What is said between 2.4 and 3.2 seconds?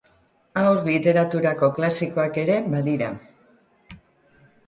ere badira.